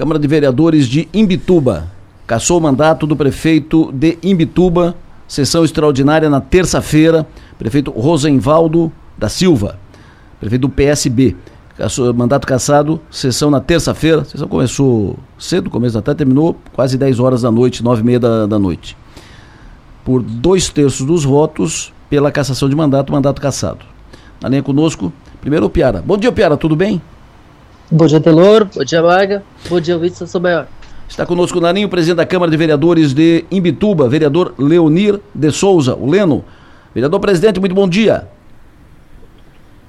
Câmara 0.00 0.18
de 0.18 0.26
Vereadores 0.26 0.86
de 0.86 1.06
Imbituba. 1.12 1.86
Cassou 2.26 2.56
o 2.56 2.60
mandato 2.62 3.06
do 3.06 3.14
prefeito 3.14 3.92
de 3.92 4.16
Imbituba. 4.22 4.96
Sessão 5.28 5.62
extraordinária 5.62 6.30
na 6.30 6.40
terça-feira. 6.40 7.26
Prefeito 7.58 7.90
Rosenvaldo 7.90 8.90
da 9.18 9.28
Silva. 9.28 9.78
Prefeito 10.40 10.62
do 10.62 10.70
PSB. 10.70 11.36
Cassou, 11.76 12.14
mandato 12.14 12.46
cassado, 12.46 12.98
sessão 13.10 13.50
na 13.50 13.60
terça-feira. 13.60 14.24
Sessão 14.24 14.48
começou 14.48 15.18
cedo, 15.38 15.68
começo 15.68 16.00
tarde, 16.00 16.16
terminou 16.16 16.56
quase 16.72 16.96
10 16.96 17.20
horas 17.20 17.42
da 17.42 17.50
noite, 17.50 17.84
9 17.84 18.00
e 18.00 18.04
meia 18.06 18.18
da, 18.18 18.46
da 18.46 18.58
noite. 18.58 18.96
Por 20.02 20.22
dois 20.22 20.70
terços 20.70 21.04
dos 21.04 21.24
votos, 21.24 21.92
pela 22.08 22.32
cassação 22.32 22.70
de 22.70 22.74
mandato, 22.74 23.12
mandato 23.12 23.38
cassado. 23.38 23.84
Na 24.40 24.48
linha 24.48 24.62
conosco, 24.62 25.12
primeiro 25.42 25.66
o 25.66 25.68
Piara. 25.68 26.00
Bom 26.00 26.16
dia, 26.16 26.32
Piara, 26.32 26.56
tudo 26.56 26.74
bem? 26.74 27.02
Bom 27.92 28.06
dia, 28.06 28.20
Telor. 28.20 28.66
Bom 28.66 28.84
dia, 28.84 29.02
Maga. 29.02 29.42
Bom 29.68 29.80
dia, 29.80 29.98
Wilson 29.98 30.26
Sober. 30.26 30.66
Está 31.08 31.26
conosco 31.26 31.60
na 31.60 31.72
linha 31.72 31.86
o 31.86 31.90
presidente 31.90 32.18
da 32.18 32.24
Câmara 32.24 32.48
de 32.48 32.56
Vereadores 32.56 33.12
de 33.12 33.44
Imbituba, 33.50 34.08
vereador 34.08 34.54
Leonir 34.56 35.18
de 35.34 35.50
Souza, 35.50 35.96
o 35.96 36.08
Leno. 36.08 36.44
Vereador 36.94 37.18
presidente, 37.18 37.58
muito 37.58 37.74
bom 37.74 37.88
dia. 37.88 38.28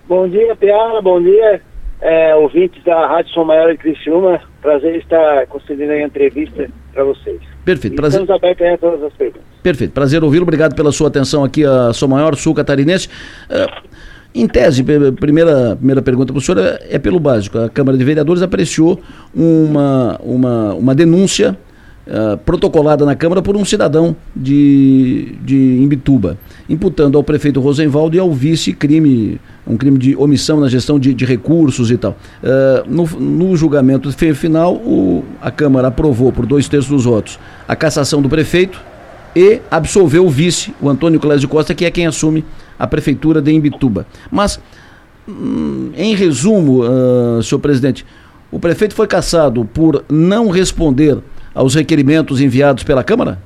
Bom 0.09 0.27
dia, 0.27 0.55
Piara. 0.55 0.99
Bom 0.99 1.21
dia, 1.21 1.61
é, 2.01 2.35
ouvintes 2.35 2.83
da 2.83 3.05
Rádio 3.05 3.31
Som 3.33 3.43
Maior 3.43 3.71
de 3.71 3.77
Criciúma. 3.77 4.41
Prazer 4.63 4.95
estar 4.95 5.45
concedendo 5.45 5.91
a 5.91 6.01
entrevista 6.01 6.67
para 6.91 7.03
vocês. 7.03 7.39
Perfeito. 7.63 7.95
Prazer... 7.95 8.21
Estamos 8.21 8.43
abertos 8.43 8.65
a 8.65 8.77
todas 8.79 9.03
as 9.03 9.13
perguntas. 9.13 9.43
Perfeito. 9.61 9.93
Prazer 9.93 10.23
ouvi-lo. 10.23 10.41
Obrigado 10.43 10.75
pela 10.75 10.91
sua 10.91 11.07
atenção 11.07 11.43
aqui 11.43 11.63
a 11.63 11.93
Som 11.93 12.07
Maior, 12.07 12.35
Sul 12.35 12.55
Catarinense. 12.55 13.07
Uh, 13.47 13.87
em 14.33 14.47
tese, 14.47 14.83
primeira, 15.19 15.75
primeira 15.75 16.01
pergunta 16.01 16.31
para 16.31 16.39
o 16.39 16.41
senhor 16.41 16.57
é, 16.59 16.87
é, 16.91 16.99
pelo 16.99 17.19
básico. 17.19 17.57
A 17.57 17.69
Câmara 17.69 17.97
de 17.97 18.03
Vereadores 18.03 18.41
apreciou 18.41 18.99
uma, 19.35 20.17
uma, 20.23 20.73
uma 20.73 20.95
denúncia 20.95 21.57
uh, 22.07 22.37
protocolada 22.37 23.05
na 23.05 23.13
Câmara 23.13 23.41
por 23.41 23.57
um 23.57 23.65
cidadão 23.65 24.15
de, 24.33 25.35
de 25.43 25.55
Imbituba, 25.81 26.37
imputando 26.69 27.17
ao 27.17 27.23
prefeito 27.23 27.59
Rosenvaldo 27.59 28.15
e 28.15 28.19
ao 28.19 28.31
vice 28.31 28.71
crime, 28.71 29.39
um 29.67 29.75
crime 29.75 29.97
de 29.97 30.15
omissão 30.15 30.61
na 30.61 30.69
gestão 30.69 30.97
de, 30.97 31.13
de 31.13 31.25
recursos 31.25 31.91
e 31.91 31.97
tal. 31.97 32.15
Uh, 32.41 32.89
no, 32.89 33.05
no 33.19 33.55
julgamento 33.57 34.09
final, 34.33 34.75
o, 34.75 35.25
a 35.41 35.51
Câmara 35.51 35.89
aprovou 35.89 36.31
por 36.31 36.45
dois 36.45 36.69
terços 36.69 36.89
dos 36.89 37.03
votos 37.03 37.37
a 37.67 37.75
cassação 37.75 38.21
do 38.21 38.29
prefeito 38.29 38.81
e 39.35 39.59
absolveu 39.69 40.25
o 40.25 40.29
vice, 40.29 40.73
o 40.81 40.89
Antônio 40.89 41.19
Clésio 41.19 41.47
Costa, 41.47 41.73
que 41.73 41.85
é 41.85 41.91
quem 41.91 42.05
assume 42.05 42.43
a 42.81 42.87
prefeitura 42.87 43.39
de 43.43 43.51
Imbituba. 43.51 44.07
Mas, 44.31 44.59
hum, 45.29 45.91
em 45.95 46.15
resumo, 46.15 46.81
uh, 46.81 47.43
senhor 47.43 47.61
presidente, 47.61 48.03
o 48.51 48.59
prefeito 48.59 48.95
foi 48.95 49.05
cassado 49.05 49.63
por 49.65 50.03
não 50.09 50.49
responder 50.49 51.19
aos 51.53 51.75
requerimentos 51.75 52.41
enviados 52.41 52.83
pela 52.83 53.03
Câmara? 53.03 53.37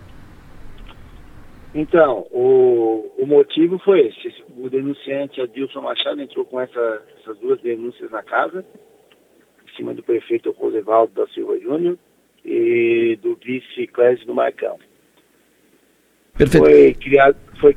Então, 1.73 2.25
o, 2.31 3.11
o 3.17 3.27
motivo 3.27 3.77
foi 3.79 4.07
esse. 4.07 4.33
O 4.57 4.69
denunciante 4.69 5.41
Adilson 5.41 5.81
Machado 5.81 6.21
entrou 6.21 6.45
com 6.45 6.61
essa, 6.61 7.01
essas 7.19 7.37
duas 7.39 7.59
denúncias 7.59 8.09
na 8.11 8.23
casa, 8.23 8.63
em 9.67 9.75
cima 9.75 9.93
do 9.93 10.01
prefeito 10.01 10.55
Rosevaldo 10.57 11.11
da 11.13 11.27
Silva 11.33 11.59
Júnior 11.59 11.97
e 12.45 13.19
do 13.21 13.35
vice 13.35 13.85
Clésio 13.87 14.25
do 14.25 14.33
Marcão. 14.33 14.77
Perfeito. 16.37 16.65
Foi 16.65 16.93
criado, 16.93 17.35
foi 17.59 17.73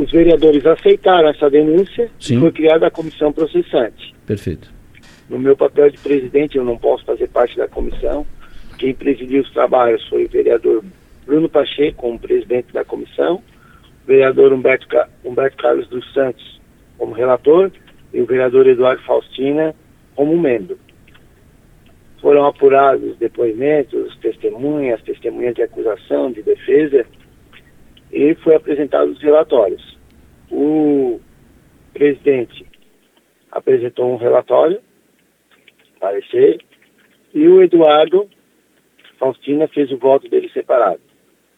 os 0.00 0.10
vereadores 0.10 0.64
aceitaram 0.64 1.28
essa 1.28 1.50
denúncia 1.50 2.10
Sim. 2.18 2.38
e 2.38 2.40
foi 2.40 2.52
criada 2.52 2.86
a 2.86 2.90
comissão 2.90 3.32
processante. 3.32 4.14
Perfeito. 4.26 4.72
No 5.28 5.38
meu 5.38 5.56
papel 5.56 5.90
de 5.90 5.98
presidente, 5.98 6.56
eu 6.56 6.64
não 6.64 6.76
posso 6.76 7.04
fazer 7.04 7.28
parte 7.28 7.56
da 7.56 7.68
comissão. 7.68 8.26
Quem 8.78 8.94
presidiu 8.94 9.42
os 9.42 9.52
trabalhos 9.52 10.06
foi 10.08 10.24
o 10.24 10.28
vereador 10.28 10.82
Bruno 11.26 11.48
Pacheco, 11.48 11.98
como 11.98 12.18
presidente 12.18 12.72
da 12.72 12.84
comissão, 12.84 13.36
o 14.04 14.06
vereador 14.06 14.52
Humberto, 14.52 14.86
Humberto 15.24 15.56
Carlos 15.58 15.86
dos 15.88 16.12
Santos 16.12 16.60
como 16.98 17.14
relator 17.14 17.70
e 18.12 18.20
o 18.20 18.26
vereador 18.26 18.66
Eduardo 18.66 19.02
Faustina 19.02 19.74
como 20.16 20.36
membro. 20.36 20.78
Foram 22.20 22.44
apurados 22.44 23.16
depoimentos, 23.16 24.16
testemunhas, 24.16 25.00
testemunhas 25.02 25.54
de 25.54 25.62
acusação, 25.62 26.30
de 26.30 26.42
defesa, 26.42 27.06
e 28.12 28.34
foi 28.36 28.54
apresentado 28.54 29.10
os 29.10 29.20
relatórios. 29.20 29.98
O 30.50 31.20
presidente 31.92 32.66
apresentou 33.50 34.12
um 34.12 34.16
relatório, 34.16 34.80
parecer, 35.98 36.60
e 37.34 37.46
o 37.46 37.62
Eduardo 37.62 38.28
Faustina 39.18 39.68
fez 39.68 39.90
o 39.92 39.98
voto 39.98 40.28
dele 40.28 40.48
separado. 40.50 41.00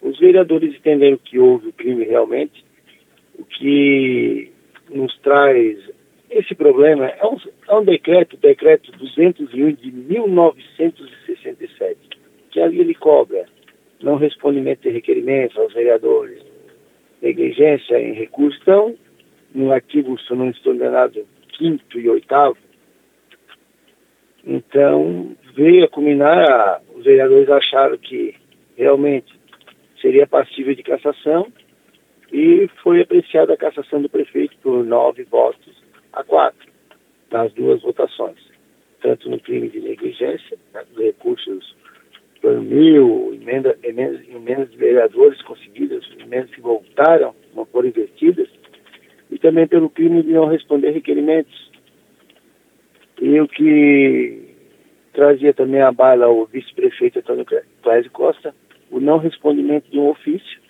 Os 0.00 0.18
vereadores 0.18 0.74
entenderam 0.74 1.16
que 1.16 1.38
houve 1.38 1.68
o 1.68 1.72
crime 1.72 2.04
realmente, 2.04 2.64
o 3.38 3.44
que 3.44 4.52
nos 4.90 5.16
traz 5.18 5.78
esse 6.32 6.54
problema 6.54 7.06
é 7.06 7.26
um, 7.26 7.36
é 7.68 7.74
um 7.74 7.84
decreto, 7.84 8.38
decreto 8.38 8.90
201 8.92 9.74
de 9.74 9.92
1967, 9.92 11.98
que 12.50 12.60
ali 12.60 12.80
ele 12.80 12.94
cobra 12.94 13.44
não 14.02 14.16
respondimento 14.16 14.82
de 14.82 14.90
requerimentos 14.90 15.56
aos 15.56 15.72
vereadores, 15.72 16.42
negligência 17.20 18.00
em 18.00 18.12
recursos. 18.12 18.60
Então, 18.62 18.96
no 19.54 19.72
artigo, 19.72 20.18
se 20.20 20.34
não 20.34 20.50
estou 20.50 20.74
enganado, 20.74 21.26
quinto 21.48 21.98
e 21.98 22.08
oitavo, 22.08 22.56
então 24.44 25.36
veio 25.54 25.84
a 25.84 25.88
culminar, 25.88 26.82
os 26.94 27.04
vereadores 27.04 27.48
acharam 27.48 27.96
que 27.98 28.34
realmente 28.76 29.32
seria 30.00 30.26
passível 30.26 30.74
de 30.74 30.82
cassação 30.82 31.52
e 32.32 32.68
foi 32.82 33.02
apreciada 33.02 33.52
a 33.52 33.56
cassação 33.56 34.02
do 34.02 34.08
prefeito 34.08 34.56
por 34.62 34.84
nove 34.84 35.22
votos 35.24 35.80
a 36.12 36.24
quatro 36.24 36.72
nas 37.30 37.52
duas 37.52 37.80
votações, 37.82 38.38
tanto 39.00 39.30
no 39.30 39.38
crime 39.38 39.68
de 39.68 39.80
negligência, 39.80 40.58
né, 40.74 40.82
recursos 40.98 41.76
por 42.40 42.60
mil, 42.60 43.31
emenda, 43.52 43.78
emendas, 43.82 44.20
emendas 44.28 44.70
de 44.70 44.76
vereadores 44.78 45.40
conseguidas, 45.42 46.04
emendas 46.18 46.50
que 46.50 46.60
voltaram, 46.60 47.34
não 47.54 47.66
foram 47.66 47.88
investidas, 47.88 48.48
e 49.30 49.38
também 49.38 49.66
pelo 49.66 49.90
crime 49.90 50.22
de 50.22 50.32
não 50.32 50.46
responder 50.46 50.90
requerimentos. 50.90 51.70
E 53.20 53.40
o 53.40 53.46
que 53.46 54.54
trazia 55.12 55.52
também 55.52 55.82
a 55.82 55.92
bala 55.92 56.28
o 56.28 56.46
vice-prefeito 56.46 57.18
Antônio 57.18 57.46
Clésio 57.82 58.10
Costa, 58.10 58.54
o 58.90 58.98
não 58.98 59.18
respondimento 59.18 59.90
de 59.90 59.98
um 59.98 60.08
ofício, 60.08 60.60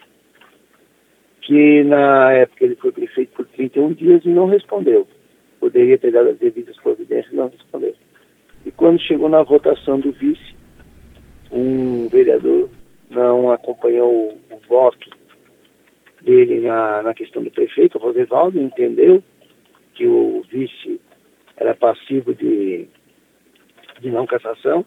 que 1.40 1.82
na 1.84 2.32
época 2.32 2.64
ele 2.64 2.76
foi 2.76 2.92
prefeito 2.92 3.32
por 3.32 3.46
31 3.46 3.94
dias 3.94 4.24
e 4.24 4.28
não 4.28 4.46
respondeu. 4.46 5.06
Poderia 5.58 5.98
ter 5.98 6.12
dado 6.12 6.30
as 6.30 6.38
devidas 6.38 6.76
providências 6.76 7.32
e 7.32 7.36
não 7.36 7.48
respondeu. 7.48 7.94
E 8.64 8.70
quando 8.70 9.00
chegou 9.00 9.28
na 9.28 9.42
votação 9.42 9.98
do 9.98 10.12
vice, 10.12 10.54
um 11.52 12.08
vereador 12.08 12.70
não 13.10 13.52
acompanhou 13.52 14.38
o, 14.50 14.60
voto 14.66 15.10
dele 16.22 16.60
na, 16.60 17.02
na 17.02 17.14
questão 17.14 17.42
do 17.42 17.50
prefeito, 17.50 17.98
o 17.98 18.00
Rosevaldo, 18.00 18.58
entendeu 18.58 19.22
que 19.94 20.06
o 20.06 20.42
vice 20.50 21.00
era 21.56 21.74
passivo 21.74 22.34
de, 22.34 22.86
de 24.00 24.10
não 24.10 24.26
cassação, 24.26 24.84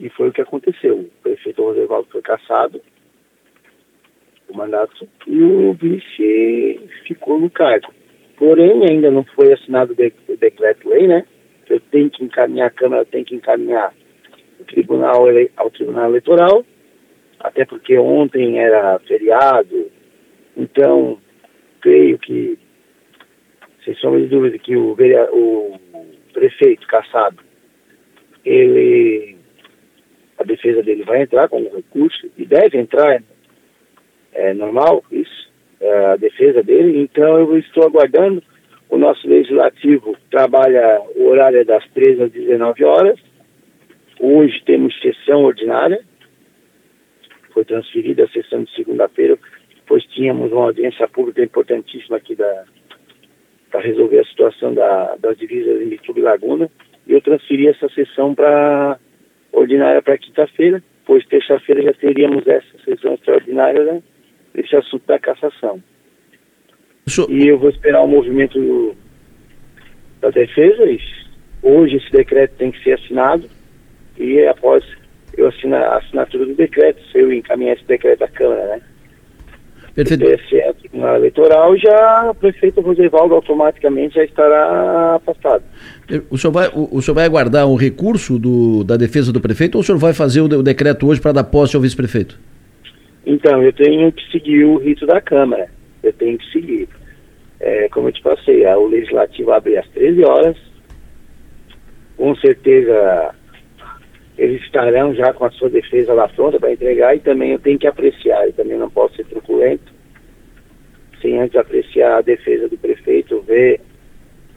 e 0.00 0.08
foi 0.08 0.28
o 0.28 0.32
que 0.32 0.40
aconteceu. 0.40 1.00
O 1.00 1.10
prefeito 1.22 1.62
Rosevaldo 1.62 2.08
foi 2.10 2.22
cassado, 2.22 2.80
o 4.48 4.56
mandato, 4.56 5.06
e 5.26 5.42
o 5.42 5.74
vice 5.74 6.80
ficou 7.06 7.38
no 7.38 7.50
cargo. 7.50 7.92
Porém, 8.36 8.88
ainda 8.88 9.10
não 9.10 9.24
foi 9.24 9.52
assinado 9.52 9.92
o 9.92 10.36
decreto-lei, 10.36 11.06
né? 11.06 11.24
Eu 11.68 11.80
tenho 11.80 12.08
que 12.08 12.24
encaminhar, 12.24 12.68
a 12.68 12.70
Câmara 12.70 13.04
tem 13.04 13.24
que 13.24 13.34
encaminhar 13.34 13.92
tribunal, 14.64 15.26
ao 15.56 15.70
Tribunal 15.70 16.10
Eleitoral, 16.10 16.64
até 17.40 17.64
porque 17.64 17.96
ontem 17.98 18.58
era 18.58 18.98
feriado, 19.00 19.90
então 20.56 21.18
creio 21.80 22.18
que, 22.18 22.58
sem 23.84 23.94
sombra 23.94 24.20
de 24.20 24.26
dúvida, 24.26 24.58
que 24.58 24.76
o, 24.76 24.96
o 25.32 25.80
prefeito 26.32 26.86
Caçado, 26.86 27.38
ele, 28.44 29.36
a 30.38 30.44
defesa 30.44 30.82
dele 30.82 31.04
vai 31.04 31.22
entrar 31.22 31.48
com 31.48 31.62
recurso, 31.62 32.28
e 32.36 32.44
deve 32.44 32.78
entrar, 32.78 33.22
é 34.32 34.54
normal 34.54 35.04
isso, 35.10 35.48
é 35.80 36.06
a 36.06 36.16
defesa 36.16 36.62
dele, 36.62 37.00
então 37.00 37.38
eu 37.38 37.58
estou 37.58 37.84
aguardando, 37.84 38.42
o 38.90 38.96
nosso 38.96 39.28
legislativo 39.28 40.16
trabalha, 40.30 41.00
o 41.14 41.26
horário 41.26 41.60
é 41.60 41.64
das 41.64 41.86
13 41.90 42.22
às 42.22 42.32
19 42.32 42.84
horas, 42.84 43.27
Hoje 44.20 44.60
temos 44.64 44.98
sessão 45.00 45.44
ordinária, 45.44 46.00
foi 47.52 47.64
transferida 47.64 48.24
a 48.24 48.28
sessão 48.28 48.64
de 48.64 48.74
segunda-feira, 48.74 49.38
pois 49.86 50.04
tínhamos 50.06 50.50
uma 50.50 50.64
audiência 50.64 51.06
pública 51.06 51.42
importantíssima 51.42 52.16
aqui 52.16 52.34
para 52.34 53.80
resolver 53.80 54.18
a 54.18 54.24
situação 54.24 54.74
da, 54.74 55.16
das 55.16 55.38
divisas 55.38 55.80
em 55.80 55.86
Mitsubishi 55.86 56.24
Laguna, 56.24 56.68
e 57.06 57.12
eu 57.12 57.20
transferi 57.20 57.68
essa 57.68 57.88
sessão 57.90 58.34
para 58.34 58.98
ordinária 59.52 60.02
para 60.02 60.18
quinta-feira, 60.18 60.82
pois 61.06 61.24
terça-feira 61.26 61.82
já 61.82 61.92
teríamos 61.94 62.46
essa 62.46 62.78
sessão 62.84 63.14
extraordinária 63.14 63.84
né, 63.84 64.02
desse 64.52 64.74
assunto 64.74 65.06
da 65.06 65.18
cassação. 65.18 65.82
E 67.30 67.46
eu 67.46 67.58
vou 67.58 67.70
esperar 67.70 68.02
o 68.02 68.08
movimento 68.08 68.94
da 70.20 70.28
defesa. 70.30 70.84
Hoje 71.62 71.96
esse 71.96 72.10
decreto 72.10 72.56
tem 72.56 72.70
que 72.70 72.82
ser 72.82 72.92
assinado 72.92 73.48
e 74.18 74.46
após 74.46 74.84
eu 75.36 75.48
assinar 75.48 75.82
a 75.82 75.98
assinatura 75.98 76.46
do 76.46 76.54
decreto, 76.54 77.00
se 77.10 77.18
eu 77.18 77.32
encaminhar 77.32 77.76
esse 77.76 77.84
decreto 77.86 78.24
à 78.24 78.28
Câmara, 78.28 78.66
né? 78.66 78.80
Perfeito. 79.94 80.24
O 80.24 80.74
Tribunal 80.74 81.16
Eleitoral, 81.16 81.76
já 81.76 82.30
o 82.30 82.34
prefeito 82.34 82.80
Rosevaldo 82.80 83.34
automaticamente 83.34 84.14
já 84.14 84.24
estará 84.24 85.16
afastado. 85.16 85.64
O 86.30 86.38
senhor 86.38 86.52
vai, 86.52 86.68
o, 86.68 86.88
o 86.92 87.02
senhor 87.02 87.16
vai 87.16 87.24
aguardar 87.24 87.66
o 87.66 87.74
recurso 87.74 88.38
do, 88.38 88.84
da 88.84 88.96
defesa 88.96 89.32
do 89.32 89.40
prefeito 89.40 89.74
ou 89.74 89.80
o 89.80 89.84
senhor 89.84 89.98
vai 89.98 90.12
fazer 90.12 90.40
o, 90.40 90.44
o 90.44 90.62
decreto 90.62 91.08
hoje 91.08 91.20
para 91.20 91.32
dar 91.32 91.44
posse 91.44 91.74
ao 91.74 91.82
vice-prefeito? 91.82 92.38
Então, 93.26 93.62
eu 93.62 93.72
tenho 93.72 94.12
que 94.12 94.30
seguir 94.30 94.64
o 94.64 94.78
rito 94.78 95.04
da 95.04 95.20
Câmara. 95.20 95.68
Eu 96.02 96.12
tenho 96.12 96.38
que 96.38 96.50
seguir. 96.52 96.88
É, 97.58 97.88
como 97.88 98.08
eu 98.08 98.12
te 98.12 98.22
passei, 98.22 98.64
o 98.66 98.86
Legislativo 98.86 99.50
abre 99.50 99.76
às 99.76 99.88
13 99.88 100.24
horas. 100.24 100.56
Com 102.16 102.36
certeza 102.36 103.34
eles 104.38 104.62
estarão 104.62 105.12
já 105.14 105.32
com 105.32 105.44
a 105.44 105.50
sua 105.50 105.68
defesa 105.68 106.14
lá 106.14 106.28
pronta 106.28 106.60
para 106.60 106.72
entregar 106.72 107.14
e 107.16 107.20
também 107.20 107.50
eu 107.50 107.58
tenho 107.58 107.78
que 107.78 107.88
apreciar, 107.88 108.48
e 108.48 108.52
também 108.52 108.78
não 108.78 108.88
posso 108.88 109.16
ser 109.16 109.24
truculento, 109.26 109.92
sem 111.20 111.40
antes 111.40 111.56
apreciar 111.56 112.18
a 112.18 112.22
defesa 112.22 112.68
do 112.68 112.78
prefeito, 112.78 113.42
ver 113.42 113.80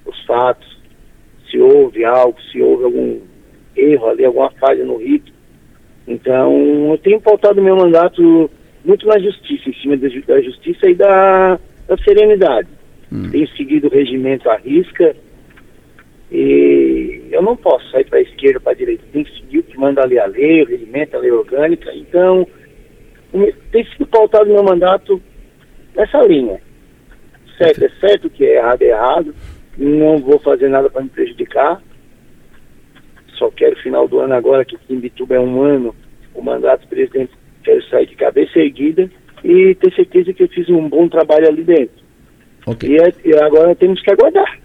os 0.06 0.24
fatos, 0.26 0.80
se 1.50 1.60
houve 1.60 2.06
algo, 2.06 2.40
se 2.52 2.62
houve 2.62 2.84
algum 2.84 3.20
erro 3.76 4.10
ali, 4.10 4.24
alguma 4.24 4.52
falha 4.52 4.86
no 4.86 4.98
rito. 4.98 5.34
Então, 6.08 6.92
eu 6.92 6.98
tenho 7.00 7.20
pautado 7.20 7.62
meu 7.62 7.76
mandato 7.76 8.50
muito 8.86 9.08
na 9.08 9.18
justiça, 9.18 9.70
em 9.70 9.74
cima 9.74 9.98
da, 9.98 10.42
justiça 10.42 10.90
e 10.90 10.94
da, 10.94 11.60
da 11.88 11.98
serenidade. 12.04 12.68
Hum. 13.12 13.30
Tenho 13.32 13.48
seguido 13.50 13.88
o 13.88 13.92
regimento 13.92 14.50
à 14.50 14.58
risca 14.58 15.16
e 16.32 17.28
eu 17.30 17.42
não 17.42 17.58
posso 17.58 17.90
sair 17.92 18.06
para 18.06 18.20
a 18.20 18.22
esquerda, 18.22 18.60
para 18.60 18.72
a 18.72 18.76
direita. 18.76 19.04
Tem 19.12 19.24
que 19.24 19.36
seguir 19.36 19.60
o 19.60 19.64
que 19.64 19.78
manda 19.78 20.02
ali 20.02 20.18
a 20.18 20.26
lei, 20.26 20.64
o 20.64 20.66
regimento, 20.66 21.18
a 21.18 21.20
lei 21.20 21.32
orgânica. 21.32 21.94
Então, 21.94 22.48
tem 23.72 23.86
sido 23.86 24.08
pautado 24.08 24.50
meu 24.50 24.64
mandato 24.64 25.22
nessa 25.94 26.22
linha. 26.24 26.62
Certo 27.58 27.84
é 27.84 27.90
certo, 28.00 28.30
que 28.30 28.46
é 28.46 28.56
errado 28.56 28.82
é 28.82 28.88
errado. 28.88 29.36
Não 29.78 30.20
vou 30.20 30.40
fazer 30.40 30.70
nada 30.70 30.90
para 30.90 31.04
me 31.04 31.10
prejudicar. 31.10 31.82
Só 33.38 33.50
quero 33.52 33.76
final 33.78 34.08
do 34.08 34.20
ano 34.20 34.34
agora, 34.34 34.64
que 34.64 34.78
em 34.90 35.00
Bituba 35.00 35.36
é 35.36 35.40
um 35.40 35.62
ano, 35.62 35.94
o 36.34 36.42
mandato 36.42 36.82
do 36.82 36.88
presidente, 36.88 37.32
quero 37.64 37.84
sair 37.90 38.06
de 38.06 38.16
cabeça 38.16 38.58
erguida 38.60 39.10
e 39.44 39.76
ter 39.76 39.94
certeza 39.94 40.32
que 40.32 40.44
eu 40.44 40.48
fiz 40.48 40.70
um 40.70 40.88
bom 40.88 41.10
trabalho 41.10 41.48
ali 41.48 41.64
dentro. 41.64 42.02
Okay. 42.66 42.92
E, 42.92 42.98
é, 42.98 43.14
e 43.26 43.34
agora 43.36 43.76
temos 43.76 44.02
que 44.02 44.12
aguardar. 44.12 44.60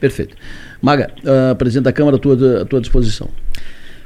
Perfeito. 0.00 0.36
Maga, 0.82 1.10
uh, 1.22 1.54
presidente 1.54 1.84
da 1.84 1.92
Câmara, 1.92 2.16
à 2.16 2.18
tua, 2.18 2.62
à 2.62 2.64
tua 2.64 2.80
disposição. 2.80 3.28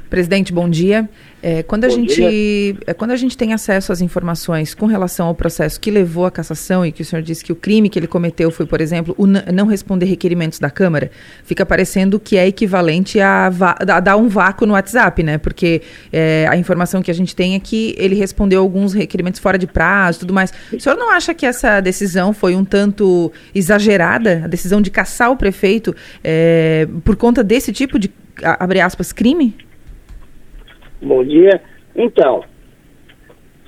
Presidente, 0.09 0.53
bom 0.53 0.69
dia. 0.69 1.09
É, 1.43 1.61
quando, 1.61 1.83
a 1.83 1.89
gente, 1.89 2.77
é, 2.87 2.93
quando 2.93 3.11
a 3.11 3.15
gente 3.15 3.37
tem 3.37 3.53
acesso 3.53 3.91
às 3.91 4.01
informações 4.01 4.73
com 4.73 4.85
relação 4.85 5.27
ao 5.27 5.35
processo 5.35 5.79
que 5.79 5.91
levou 5.91 6.25
à 6.25 6.31
cassação 6.31 6.85
e 6.85 6.91
que 6.91 7.01
o 7.01 7.05
senhor 7.05 7.21
disse 7.21 7.43
que 7.43 7.51
o 7.51 7.55
crime 7.55 7.89
que 7.89 7.99
ele 7.99 8.07
cometeu 8.07 8.49
foi, 8.49 8.65
por 8.65 8.81
exemplo, 8.81 9.13
o 9.17 9.27
não 9.27 9.67
responder 9.67 10.05
requerimentos 10.05 10.59
da 10.59 10.69
Câmara, 10.69 11.11
fica 11.43 11.65
parecendo 11.65 12.19
que 12.19 12.37
é 12.37 12.47
equivalente 12.47 13.19
a, 13.19 13.51
a 13.79 13.99
dar 13.99 14.17
um 14.17 14.27
vácuo 14.27 14.65
no 14.65 14.73
WhatsApp, 14.73 15.21
né? 15.21 15.37
Porque 15.37 15.81
é, 16.11 16.47
a 16.49 16.57
informação 16.57 17.01
que 17.01 17.11
a 17.11 17.13
gente 17.13 17.35
tem 17.35 17.55
é 17.55 17.59
que 17.59 17.93
ele 17.97 18.15
respondeu 18.15 18.61
alguns 18.61 18.93
requerimentos 18.93 19.39
fora 19.39 19.57
de 19.57 19.67
prazo 19.67 20.17
e 20.17 20.21
tudo 20.21 20.33
mais. 20.33 20.51
O 20.73 20.79
senhor 20.79 20.97
não 20.97 21.11
acha 21.11 21.33
que 21.33 21.45
essa 21.45 21.81
decisão 21.81 22.33
foi 22.33 22.55
um 22.55 22.65
tanto 22.65 23.31
exagerada, 23.53 24.41
a 24.45 24.47
decisão 24.47 24.81
de 24.81 24.89
caçar 24.89 25.31
o 25.31 25.37
prefeito, 25.37 25.95
é, 26.23 26.87
por 27.03 27.15
conta 27.15 27.43
desse 27.43 27.71
tipo 27.71 27.99
de, 27.99 28.09
abre 28.41 28.81
aspas, 28.81 29.11
crime? 29.11 29.55
Bom 31.01 31.23
dia. 31.23 31.61
Então, 31.95 32.43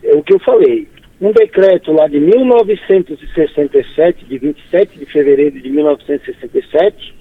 é 0.03 0.15
o 0.15 0.23
que 0.23 0.33
eu 0.33 0.39
falei. 0.39 0.87
Um 1.21 1.31
decreto 1.31 1.91
lá 1.91 2.07
de 2.07 2.19
1967, 2.19 4.25
de 4.25 4.37
27 4.37 4.97
de 4.97 5.05
fevereiro 5.05 5.59
de 5.59 5.69
1967, 5.69 7.15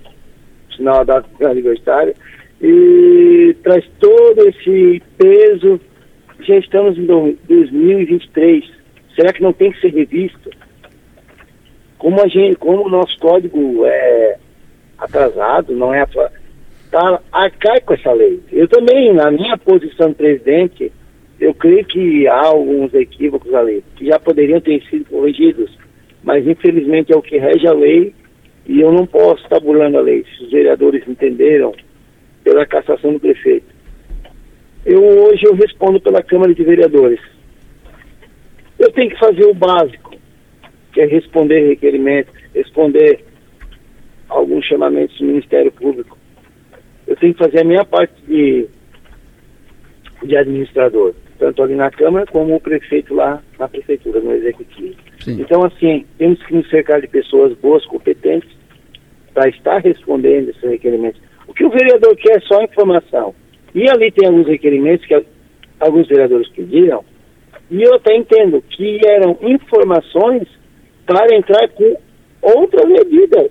sinal 0.77 1.05
da 1.05 1.21
data 1.21 1.53
libertária, 1.53 2.15
e 2.61 3.57
traz 3.63 3.85
todo 3.99 4.49
esse 4.49 5.03
peso. 5.19 5.81
Já 6.41 6.57
estamos 6.57 6.97
em 6.97 7.05
2023. 7.05 8.65
Será 9.15 9.33
que 9.33 9.43
não 9.43 9.53
tem 9.53 9.73
que 9.73 9.81
ser 9.81 9.93
revisto? 9.93 10.51
Como, 11.99 12.23
a 12.23 12.29
gente, 12.29 12.57
como 12.57 12.87
o 12.87 12.89
nosso 12.89 13.19
código 13.19 13.85
é 13.85 14.39
atrasado, 14.97 15.75
não 15.75 15.93
é 15.93 16.07
está 16.89 17.21
arcaico 17.31 17.95
essa 17.95 18.13
lei. 18.13 18.41
Eu 18.51 18.67
também, 18.67 19.13
na 19.13 19.31
minha 19.31 19.57
posição 19.57 20.09
de 20.09 20.17
presidente, 20.17 20.91
eu 21.39 21.55
creio 21.55 21.85
que 21.85 22.27
há 22.27 22.47
alguns 22.47 22.93
equívocos 22.95 23.53
ali, 23.55 23.85
que 23.97 24.07
já 24.07 24.19
poderiam 24.19 24.61
ter 24.61 24.83
sido 24.85 25.05
corrigidos, 25.05 25.71
mas 26.25 26.47
infelizmente 26.47 27.13
é 27.13 27.17
o 27.17 27.23
que 27.23 27.39
rege 27.39 27.67
a 27.69 27.73
lei 27.73 28.13
e 28.67 28.81
eu 28.81 28.91
não 28.91 29.07
posso 29.07 29.43
estar 29.45 29.61
burlando 29.61 29.99
a 29.99 30.01
lei. 30.01 30.25
Se 30.25 30.45
os 30.45 30.51
vereadores 30.51 31.07
entenderam 31.07 31.75
pela 32.43 32.67
cassação 32.67 33.13
do 33.13 33.21
prefeito. 33.21 33.67
Eu 34.85 35.03
hoje 35.03 35.45
eu 35.45 35.55
respondo 35.55 36.01
pela 36.01 36.23
Câmara 36.23 36.55
de 36.55 36.65
Vereadores. 36.65 37.21
Eu 38.79 38.91
tenho 38.93 39.11
que 39.11 39.19
fazer 39.19 39.45
o 39.45 39.55
básico, 39.55 40.17
que 40.93 41.01
é 41.01 41.07
responder 41.07 41.69
requerimentos, 41.69 42.33
responder 42.55 43.25
alguns 44.29 44.65
chamamentos 44.65 45.19
do 45.19 45.27
Ministério 45.27 45.71
Público 45.73 46.18
eu 47.09 47.17
tenho 47.17 47.33
que 47.33 47.43
fazer 47.43 47.61
a 47.61 47.65
minha 47.65 47.85
parte 47.85 48.15
de, 48.29 48.69
de 50.23 50.37
administrador, 50.37 51.15
tanto 51.39 51.63
ali 51.63 51.75
na 51.75 51.91
Câmara 51.91 52.27
como 52.27 52.55
o 52.55 52.61
prefeito 52.61 53.15
lá 53.15 53.43
na 53.59 53.67
Prefeitura, 53.67 54.21
no 54.21 54.35
Executivo. 54.35 54.95
Sim. 55.21 55.41
Então, 55.41 55.65
assim, 55.65 56.05
temos 56.19 56.41
que 56.45 56.55
nos 56.55 56.69
cercar 56.69 57.01
de 57.01 57.09
pessoas 57.09 57.57
boas, 57.59 57.85
competentes, 57.87 58.51
para 59.33 59.49
estar 59.49 59.79
respondendo 59.79 60.51
esses 60.51 60.63
requerimentos. 60.63 61.21
O 61.47 61.55
que 61.55 61.65
o 61.65 61.71
vereador 61.71 62.15
quer 62.17 62.37
é 62.37 62.41
só 62.41 62.63
informação. 62.63 63.35
E 63.75 63.89
ali 63.89 64.13
tem 64.13 64.29
alguns 64.29 64.47
requerimentos 64.47 65.07
que 65.07 65.25
alguns 65.81 66.09
vereadores 66.09 66.49
pediram, 66.51 67.03
e 67.71 67.83
eu 67.83 67.95
até 67.95 68.15
entendo 68.17 68.63
que 68.69 69.01
eram 69.07 69.37
informações 69.43 70.47
para 71.07 71.35
entrar 71.35 71.69
com 71.71 71.97
outras 72.43 72.87
medidas. 72.87 73.51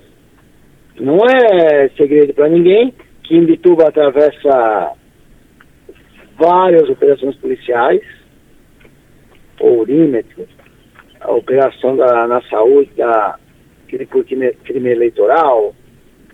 Não 1.00 1.18
é 1.26 1.90
segredo 1.90 2.34
para 2.34 2.50
ninguém 2.50 2.94
que 3.28 3.36
Imbituba 3.36 3.90
atravessa 3.90 4.94
várias 6.38 6.90
operações 6.90 7.36
policiais, 7.36 8.02
ourímetro, 9.60 10.48
a 11.20 11.32
operação 11.32 11.98
da, 11.98 12.26
na 12.28 12.42
saúde, 12.44 12.90
da 12.96 13.38
crime, 13.88 14.54
crime 14.64 14.90
eleitoral, 14.92 15.76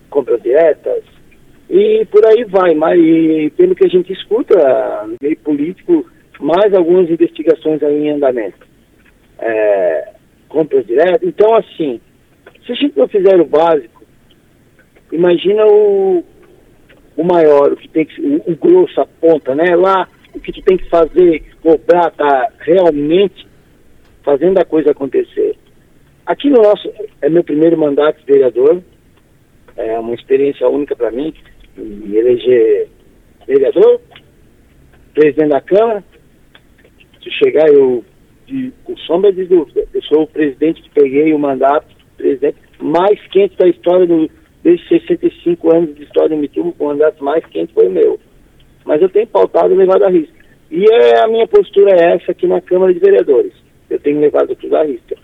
compras 0.09 0.41
diretas, 0.43 1.03
e 1.69 2.05
por 2.11 2.23
aí 2.27 2.43
vai, 2.43 2.75
mas 2.75 2.99
e, 2.99 3.51
pelo 3.57 3.73
que 3.73 3.85
a 3.85 3.89
gente 3.89 4.13
escuta 4.13 5.07
meio 5.19 5.37
político, 5.37 6.05
mais 6.39 6.73
algumas 6.73 7.09
investigações 7.09 7.81
aí 7.81 8.07
em 8.07 8.11
andamento. 8.11 8.67
É, 9.39 10.13
compras 10.47 10.85
diretas. 10.85 11.23
Então, 11.23 11.55
assim, 11.55 11.99
se 12.65 12.71
a 12.71 12.75
gente 12.75 12.97
não 12.97 13.07
fizer 13.07 13.39
o 13.39 13.45
básico, 13.45 14.03
imagina 15.11 15.65
o, 15.65 16.23
o 17.15 17.23
maior, 17.23 17.73
o 17.73 17.77
que 17.77 17.87
tem 17.87 18.05
que 18.05 18.21
o, 18.21 18.51
o 18.51 18.55
grosso, 18.55 18.99
a 19.01 19.05
ponta, 19.05 19.53
né? 19.55 19.75
Lá 19.75 20.07
o 20.33 20.39
que 20.39 20.51
tu 20.51 20.61
tem 20.63 20.77
que 20.77 20.89
fazer, 20.89 21.43
cobrar, 21.61 22.09
tá 22.11 22.49
realmente 22.59 23.47
fazendo 24.23 24.57
a 24.57 24.65
coisa 24.65 24.91
acontecer. 24.91 25.55
Aqui 26.25 26.49
no 26.49 26.61
nosso, 26.61 26.91
é 27.21 27.29
meu 27.29 27.43
primeiro 27.43 27.77
mandato 27.77 28.19
de 28.19 28.25
vereador, 28.25 28.81
é 29.75 29.99
uma 29.99 30.13
experiência 30.13 30.67
única 30.67 30.95
para 30.95 31.11
mim, 31.11 31.33
me 31.77 32.15
eleger 32.15 32.87
vereador, 33.45 34.01
presidente 35.13 35.49
da 35.49 35.61
Câmara. 35.61 36.03
Se 37.21 37.29
chegar, 37.31 37.67
eu, 37.69 38.03
de, 38.47 38.71
com 38.83 38.95
sombra 38.97 39.31
de 39.31 39.45
dúvida, 39.45 39.85
eu 39.93 40.01
sou 40.03 40.23
o 40.23 40.27
presidente 40.27 40.81
que 40.81 40.89
peguei 40.89 41.33
o 41.33 41.39
mandato, 41.39 41.87
presidente 42.17 42.57
mais 42.79 43.19
quente 43.27 43.55
da 43.57 43.67
história 43.67 44.05
do, 44.05 44.29
desde 44.63 44.87
65 44.87 45.75
anos 45.75 45.95
de 45.95 46.03
história 46.03 46.33
em 46.33 46.47
com 46.47 46.85
o 46.85 46.87
mandato 46.87 47.23
mais 47.23 47.45
quente 47.45 47.73
foi 47.73 47.89
meu. 47.89 48.19
Mas 48.85 49.01
eu 49.01 49.09
tenho 49.09 49.27
pautado 49.27 49.73
e 49.73 49.77
levado 49.77 50.03
a 50.03 50.09
risca. 50.09 50.33
E 50.71 50.85
é, 50.91 51.19
a 51.19 51.27
minha 51.27 51.47
postura 51.47 51.91
é 51.91 52.15
essa 52.15 52.31
aqui 52.31 52.47
na 52.47 52.61
Câmara 52.61 52.93
de 52.93 52.99
Vereadores. 52.99 53.53
Eu 53.89 53.99
tenho 53.99 54.19
levado 54.19 54.55
tudo 54.55 54.75
à 54.75 54.83
risca. 54.83 55.15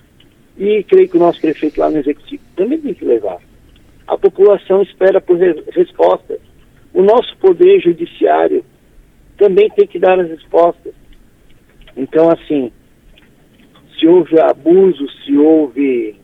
E 0.57 0.83
creio 0.83 1.09
que 1.09 1.17
o 1.17 1.19
nosso 1.19 1.39
prefeito 1.39 1.79
lá 1.79 1.89
no 1.89 1.97
Executivo 1.97 2.43
também 2.55 2.79
tem 2.79 2.93
que 2.93 3.05
levar. 3.05 3.39
A 4.05 4.17
população 4.17 4.81
espera 4.81 5.21
por 5.21 5.37
respostas. 5.37 6.39
O 6.93 7.01
nosso 7.01 7.35
poder 7.37 7.79
judiciário 7.79 8.63
também 9.37 9.69
tem 9.69 9.87
que 9.87 9.99
dar 9.99 10.19
as 10.19 10.29
respostas. 10.29 10.93
Então, 11.95 12.29
assim, 12.29 12.71
se 13.97 14.05
houve 14.07 14.39
abuso, 14.39 15.07
se 15.23 15.37
houve 15.37 16.15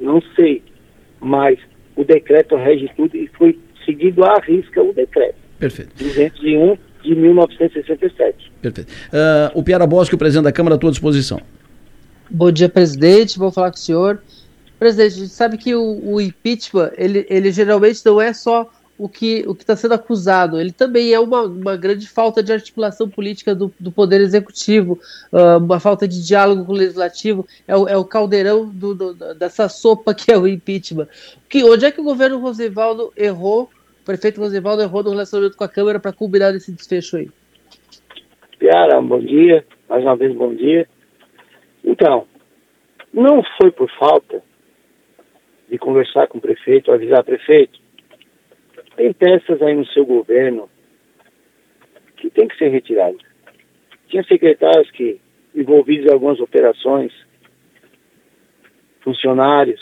não 0.00 0.22
sei, 0.34 0.62
decreto 2.14 2.56
rege 2.56 2.90
tudo 2.96 3.16
e 3.16 3.28
foi 3.36 3.58
seguido 3.84 4.24
à 4.24 4.38
risca 4.40 4.82
o 4.82 4.92
decreto. 4.92 5.36
Perfeito. 5.58 5.92
201 5.96 6.76
de 7.02 7.14
1967. 7.14 8.52
Perfeito. 8.62 8.90
Uh, 8.90 9.58
o 9.58 9.62
Piara 9.62 9.86
Bosque, 9.86 10.14
o 10.14 10.18
presidente 10.18 10.44
da 10.44 10.52
Câmara, 10.52 10.76
à 10.76 10.78
tua 10.78 10.90
disposição. 10.90 11.40
Bom 12.30 12.50
dia, 12.50 12.68
presidente. 12.68 13.38
Vou 13.38 13.50
falar 13.50 13.70
com 13.70 13.76
o 13.76 13.80
senhor. 13.80 14.22
Presidente, 14.78 15.14
a 15.14 15.18
gente 15.18 15.28
sabe 15.28 15.58
que 15.58 15.74
o, 15.74 16.00
o 16.04 16.20
impeachment, 16.20 16.90
ele, 16.96 17.26
ele 17.28 17.52
geralmente 17.52 18.00
não 18.04 18.20
é 18.20 18.32
só 18.32 18.70
o 18.96 19.08
que 19.08 19.44
o 19.46 19.52
está 19.52 19.74
sendo 19.74 19.94
acusado. 19.94 20.58
Ele 20.58 20.72
também 20.72 21.12
é 21.12 21.18
uma, 21.18 21.42
uma 21.42 21.76
grande 21.76 22.08
falta 22.08 22.42
de 22.42 22.52
articulação 22.52 23.08
política 23.08 23.54
do, 23.54 23.72
do 23.78 23.90
Poder 23.90 24.20
Executivo, 24.20 24.98
uh, 25.32 25.58
uma 25.58 25.80
falta 25.80 26.06
de 26.06 26.24
diálogo 26.24 26.64
com 26.64 26.72
o 26.72 26.76
Legislativo, 26.76 27.46
é 27.66 27.76
o, 27.76 27.88
é 27.88 27.96
o 27.96 28.04
caldeirão 28.04 28.68
do, 28.68 28.94
do, 28.94 29.34
dessa 29.34 29.68
sopa 29.68 30.14
que 30.14 30.30
é 30.30 30.38
o 30.38 30.46
impeachment. 30.46 31.08
Que, 31.48 31.64
onde 31.64 31.84
é 31.84 31.90
que 31.90 32.00
o 32.00 32.04
governo 32.04 32.38
Rosevaldo 32.38 33.12
errou, 33.16 33.64
o 34.02 34.04
prefeito 34.04 34.40
Rosevaldo 34.40 34.82
errou 34.82 35.02
no 35.02 35.10
relacionamento 35.10 35.56
com 35.56 35.64
a 35.64 35.68
Câmara 35.68 35.98
para 35.98 36.12
combinar 36.12 36.54
esse 36.54 36.70
desfecho 36.72 37.16
aí? 37.16 37.30
Piara, 38.58 39.00
bom 39.00 39.18
dia, 39.18 39.64
mais 39.88 40.04
uma 40.04 40.16
vez 40.16 40.34
bom 40.34 40.54
dia. 40.54 40.88
Então, 41.82 42.26
não 43.12 43.42
foi 43.60 43.70
por 43.70 43.90
falta 43.98 44.42
de 45.68 45.78
conversar 45.78 46.28
com 46.28 46.38
o 46.38 46.40
prefeito, 46.40 46.92
avisar 46.92 47.20
o 47.20 47.24
prefeito, 47.24 47.83
tem 48.96 49.12
peças 49.12 49.60
aí 49.62 49.74
no 49.74 49.86
seu 49.86 50.04
governo 50.04 50.68
que 52.16 52.30
tem 52.30 52.48
que 52.48 52.56
ser 52.56 52.68
retiradas. 52.68 53.20
Tinha 54.08 54.24
secretários 54.24 54.90
que 54.92 55.20
envolvidos 55.54 56.06
em 56.06 56.12
algumas 56.12 56.40
operações, 56.40 57.12
funcionários, 59.02 59.80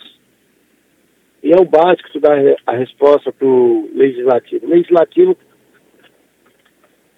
e 1.42 1.52
é 1.52 1.56
o 1.56 1.64
básico 1.64 2.10
tu 2.12 2.20
dar 2.20 2.38
a 2.66 2.76
resposta 2.76 3.32
para 3.32 3.46
o 3.46 3.90
legislativo. 3.94 4.66
Legislativo 4.66 5.36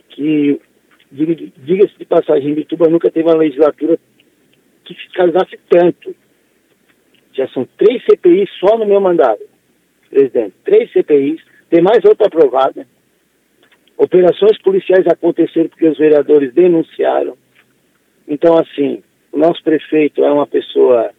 que, 0.09 0.61
diga-se 1.11 1.99
de 1.99 2.05
passagem, 2.07 2.55
Bituba 2.55 2.89
nunca 2.89 3.11
teve 3.11 3.29
uma 3.29 3.37
legislatura 3.37 3.99
que 4.85 4.95
fiscalizasse 4.95 5.59
tanto. 5.69 6.15
Já 7.33 7.49
são 7.49 7.69
três 7.77 8.03
CPIs 8.05 8.49
só 8.61 8.79
no 8.79 8.87
meu 8.87 9.01
mandato, 9.01 9.43
presidente. 10.09 10.55
Três 10.65 10.91
CPIs 10.93 11.43
tem 11.75 11.83
mais 11.83 12.05
outra 12.05 12.29
aprovada. 12.29 12.87
Operações 13.99 14.57
policiais 14.63 15.05
aconteceram 15.09 15.69
porque 15.69 15.89
os 15.89 15.99
vereadores 15.99 16.55
denunciaram. 16.55 17.37
Então, 18.29 18.57
assim, 18.57 19.03
o 19.33 19.39
nosso 19.39 19.61
prefeito 19.65 20.25
é 20.25 20.31
uma 20.31 20.47
pessoa 20.47 21.11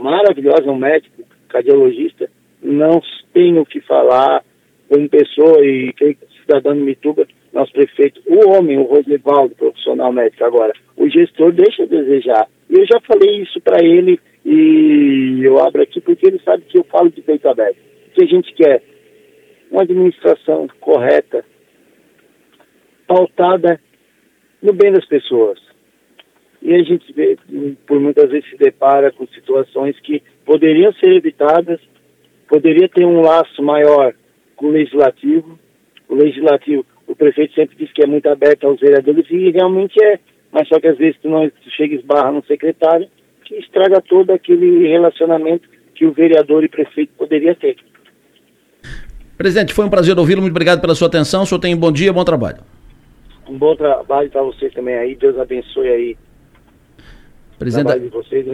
maravilhosa, 0.00 0.70
um 0.70 0.78
médico, 0.78 1.24
cardiologista. 1.46 2.30
Não 2.62 3.02
tenho 3.34 3.60
o 3.60 3.66
que 3.66 3.82
falar 3.82 4.42
como 4.88 5.10
pessoa 5.10 5.62
e 5.62 5.94
cidadão 6.40 6.72
de 6.72 6.80
Mituba, 6.80 7.26
nosso 7.52 7.72
prefeito, 7.72 8.22
o 8.26 8.48
homem, 8.48 8.78
o 8.78 8.84
Roslevaldo, 8.84 9.54
profissional 9.56 10.10
médico 10.10 10.42
agora, 10.42 10.72
o 10.96 11.06
gestor 11.10 11.52
deixa 11.52 11.82
a 11.82 11.86
desejar. 11.86 12.48
Eu 12.70 12.86
já 12.86 12.98
falei 13.00 13.42
isso 13.42 13.60
para 13.60 13.84
ele 13.84 14.18
e 14.42 15.40
eu 15.42 15.58
abro 15.62 15.82
aqui 15.82 16.00
porque 16.00 16.26
ele 16.26 16.40
sabe 16.42 16.64
que 16.64 16.78
eu 16.78 16.84
falo 16.84 17.10
de 17.10 17.20
peito 17.20 17.46
aberto 17.46 17.93
que 18.14 18.24
a 18.24 18.26
gente 18.26 18.52
quer? 18.54 18.82
Uma 19.70 19.82
administração 19.82 20.68
correta, 20.80 21.44
pautada 23.06 23.80
no 24.62 24.72
bem 24.72 24.92
das 24.92 25.04
pessoas. 25.06 25.58
E 26.62 26.74
a 26.74 26.82
gente, 26.82 27.12
vê, 27.12 27.36
por 27.86 28.00
muitas 28.00 28.30
vezes, 28.30 28.48
se 28.48 28.56
depara 28.56 29.12
com 29.12 29.26
situações 29.26 29.98
que 30.00 30.22
poderiam 30.46 30.92
ser 30.94 31.12
evitadas, 31.12 31.78
poderia 32.48 32.88
ter 32.88 33.04
um 33.04 33.20
laço 33.20 33.62
maior 33.62 34.14
com 34.56 34.66
o 34.66 34.70
legislativo. 34.70 35.58
O 36.08 36.14
legislativo, 36.14 36.86
o 37.06 37.14
prefeito 37.14 37.54
sempre 37.54 37.76
diz 37.76 37.92
que 37.92 38.02
é 38.02 38.06
muito 38.06 38.28
aberto 38.28 38.66
aos 38.66 38.80
vereadores 38.80 39.26
e 39.30 39.50
realmente 39.50 40.02
é, 40.02 40.18
mas 40.50 40.68
só 40.68 40.78
que 40.78 40.86
às 40.86 40.96
vezes 40.96 41.20
tu 41.20 41.28
não 41.28 41.48
tu 41.50 41.70
chega 41.70 41.94
e 41.94 41.98
esbarra 41.98 42.30
no 42.30 42.44
secretário 42.44 43.08
que 43.44 43.56
estraga 43.56 44.00
todo 44.00 44.30
aquele 44.30 44.88
relacionamento 44.88 45.68
que 45.94 46.06
o 46.06 46.12
vereador 46.12 46.64
e 46.64 46.68
prefeito 46.68 47.12
poderia 47.18 47.54
ter. 47.54 47.76
Presidente, 49.36 49.74
foi 49.74 49.84
um 49.84 49.90
prazer 49.90 50.18
ouvi-lo. 50.18 50.40
Muito 50.40 50.52
obrigado 50.52 50.80
pela 50.80 50.94
sua 50.94 51.08
atenção. 51.08 51.42
O 51.42 51.46
senhor 51.46 51.60
tem 51.60 51.74
um 51.74 51.78
bom 51.78 51.90
dia, 51.90 52.12
bom 52.12 52.24
trabalho. 52.24 52.58
Um 53.48 53.58
bom 53.58 53.74
trabalho 53.76 54.30
para 54.30 54.42
você 54.42 54.70
também 54.70 54.94
aí. 54.94 55.14
Deus 55.16 55.38
abençoe 55.38 55.88
aí. 55.88 56.16
Presidente 57.58 57.86
trabalho 57.86 58.10
de 58.10 58.16
vocês. 58.16 58.46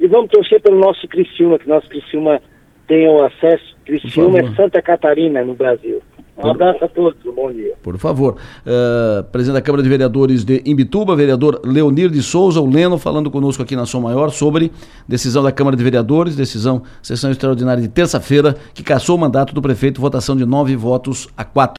E 0.00 0.06
vamos 0.06 0.30
torcer 0.30 0.60
pelo 0.60 0.78
nosso 0.78 1.06
Criciúma, 1.08 1.58
que 1.58 1.68
nosso 1.68 1.88
Criciúma 1.88 2.40
tenha 2.86 3.10
o 3.10 3.24
acesso. 3.24 3.76
Criciúma 3.84 4.40
é 4.40 4.54
Santa 4.54 4.80
Catarina, 4.80 5.44
no 5.44 5.54
Brasil. 5.54 6.02
Um 6.42 6.50
abraço 6.50 6.84
a 6.84 6.88
todos, 6.88 7.24
um 7.24 7.32
bom 7.32 7.52
dia. 7.52 7.74
Por 7.82 7.96
favor. 7.98 8.36
Uh, 8.66 9.22
presidente 9.24 9.54
da 9.54 9.62
Câmara 9.62 9.82
de 9.82 9.88
Vereadores 9.88 10.44
de 10.44 10.62
Imbituba, 10.66 11.14
vereador 11.14 11.60
Leonir 11.64 12.10
de 12.10 12.22
Souza, 12.22 12.60
o 12.60 12.68
Leno, 12.68 12.98
falando 12.98 13.30
conosco 13.30 13.62
aqui 13.62 13.76
na 13.76 13.86
Som 13.86 14.00
Maior 14.00 14.30
sobre 14.30 14.72
decisão 15.06 15.42
da 15.42 15.52
Câmara 15.52 15.76
de 15.76 15.84
Vereadores, 15.84 16.34
decisão, 16.34 16.82
sessão 17.02 17.30
extraordinária 17.30 17.82
de 17.82 17.88
terça-feira, 17.88 18.56
que 18.74 18.82
cassou 18.82 19.16
o 19.16 19.20
mandato 19.20 19.54
do 19.54 19.62
prefeito, 19.62 20.00
votação 20.00 20.36
de 20.36 20.44
nove 20.44 20.74
votos 20.74 21.28
a 21.36 21.44
quatro. 21.44 21.70